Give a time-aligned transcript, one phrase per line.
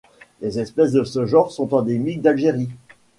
[0.41, 2.69] Les espèces de ce genre sont endémiques d'Algérie.